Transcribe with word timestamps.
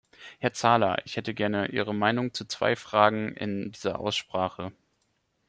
Herr 0.39 0.51
Zala, 0.51 0.97
ich 1.05 1.15
hätte 1.15 1.35
gerne 1.35 1.67
Ihre 1.67 1.93
Meinung 1.93 2.33
zu 2.33 2.45
zwei 2.45 2.75
Fragen 2.75 3.35
in 3.35 3.71
dieser 3.71 3.99
Aussprache. 3.99 4.71